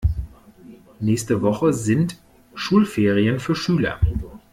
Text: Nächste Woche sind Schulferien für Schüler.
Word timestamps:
Nächste 0.99 1.43
Woche 1.43 1.73
sind 1.73 2.17
Schulferien 2.55 3.39
für 3.39 3.53
Schüler. 3.53 3.99